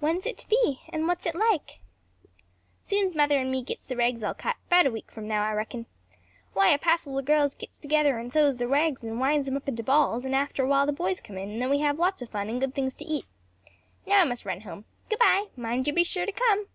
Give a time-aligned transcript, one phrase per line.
[0.00, 0.80] "When is it to be?
[0.88, 1.78] and what is it like?"
[2.82, 5.52] "Soon's mother and me gits the rags all cut; 'bout a week from now, I
[5.52, 5.86] reckon.
[6.54, 9.68] Why a passel o' girls gits together and sews the rags and winds 'em up
[9.68, 12.26] into balls, and after awhile the boys come in and then we have lots o'
[12.26, 13.26] fun and good things to eat.
[14.08, 14.86] Now I must run home.
[15.08, 16.66] Good bye, mind you're to be sure to come."